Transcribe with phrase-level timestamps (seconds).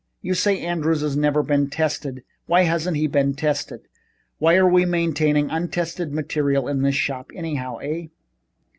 [0.23, 2.23] You say Andrews has never been tested.
[2.47, 3.81] Why hasn't he been tested?
[4.39, 7.77] Why are we maintaining untested material in this shop, anyhow?
[7.77, 8.07] Eh?